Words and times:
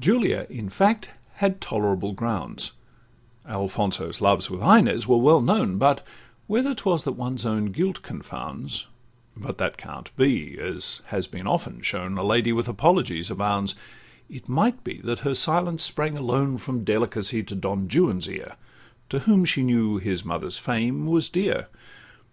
Julia, 0.00 0.44
in 0.50 0.70
fact, 0.70 1.12
had 1.34 1.60
tolerable 1.60 2.10
grounds,— 2.12 2.72
Alfonso's 3.46 4.20
loves 4.20 4.50
with 4.50 4.60
Inez 4.60 5.06
were 5.06 5.18
well 5.18 5.40
known, 5.40 5.76
But 5.78 6.04
whether 6.48 6.74
'twas 6.74 7.04
that 7.04 7.12
one's 7.12 7.46
own 7.46 7.66
guilt 7.66 8.02
confounds— 8.02 8.86
But 9.36 9.58
that 9.58 9.76
can't 9.76 10.10
be, 10.16 10.58
as 10.58 11.00
has 11.14 11.28
been 11.28 11.46
often 11.46 11.80
shown, 11.82 12.18
A 12.18 12.24
lady 12.24 12.52
with 12.52 12.66
apologies 12.66 13.30
abounds;— 13.30 13.76
It 14.28 14.48
might 14.48 14.82
be 14.82 15.00
that 15.02 15.20
her 15.20 15.34
silence 15.36 15.84
sprang 15.84 16.18
alone 16.18 16.58
From 16.58 16.82
delicacy 16.82 17.44
to 17.44 17.54
Don 17.54 17.86
Juan's 17.86 18.26
ear, 18.28 18.56
To 19.10 19.20
whom 19.20 19.44
she 19.44 19.62
knew 19.62 19.98
his 19.98 20.24
mother's 20.24 20.58
fame 20.58 21.06
was 21.06 21.28
dear. 21.28 21.68